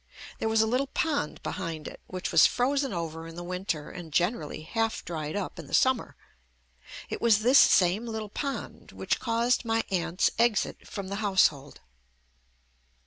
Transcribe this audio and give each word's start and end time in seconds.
There 0.39 0.49
was 0.49 0.61
a 0.61 0.65
little 0.65 0.87
pond 0.87 1.43
behind 1.43 1.87
it 1.87 2.01
which 2.07 2.31
was 2.31 2.47
frozen 2.47 2.91
over 2.91 3.27
in 3.27 3.35
the 3.35 3.43
winter 3.43 3.91
and 3.91 4.11
generally 4.11 4.63
half 4.63 5.05
dried 5.05 5.35
up 5.35 5.59
in 5.59 5.67
the 5.67 5.75
summer. 5.75 6.15
It 7.11 7.21
was 7.21 7.41
this 7.43 7.59
same 7.59 8.07
little 8.07 8.27
pond 8.29 8.93
which 8.93 9.19
caused 9.19 9.63
my 9.63 9.83
aunt's 9.91 10.31
exit 10.39 10.87
from 10.87 11.09
the 11.09 11.17
house 11.17 11.49
hold. 11.49 11.81